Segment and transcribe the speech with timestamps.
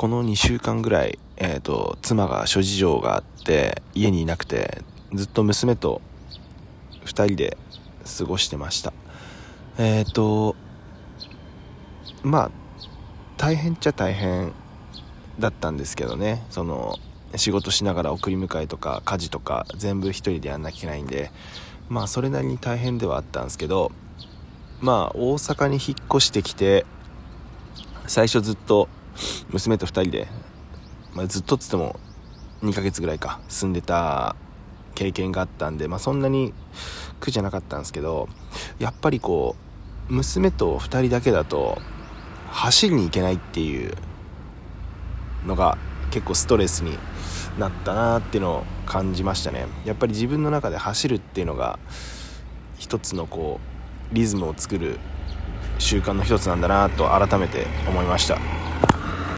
[0.00, 4.80] この2週間ぐらい、えーと、妻が諸事情があって家にいなくて
[5.12, 6.00] ずっと娘と
[7.04, 7.58] 2人で
[8.18, 8.94] 過ごしてました。
[9.76, 10.56] えっ、ー、と
[12.22, 12.50] まあ
[13.36, 14.54] 大変っちゃ大変
[15.38, 16.46] だったんですけどね。
[16.48, 16.96] その
[17.36, 21.30] 仕事しながら送り迎えとか家事とか全部1人でやんなきゃいけないんで
[21.90, 23.92] まあそれなりに大変ではあったんですけど
[24.80, 26.86] まあ大阪に引っ越してきて
[28.06, 28.88] 最初ずっと
[29.50, 30.28] 娘と2人で、
[31.14, 31.98] まあ、ずっとっつっても
[32.62, 34.36] 2ヶ月ぐらいか住んでた
[34.94, 36.52] 経験があったんで、まあ、そんなに
[37.20, 38.28] 苦じゃなかったんですけど
[38.78, 39.56] やっぱりこ
[40.10, 41.78] う娘と2人だけだと
[42.50, 43.94] 走りに行けないっていう
[45.46, 45.78] のが
[46.10, 46.98] 結構ストレスに
[47.58, 49.66] なったなっていうのを感じましたね。
[49.84, 51.78] やっぱり自分の中で走るっていうのが
[52.78, 53.60] 一つのこ
[54.12, 54.98] うリズムを作る
[55.78, 58.69] 習慣の一つなんだなと改めて思いました。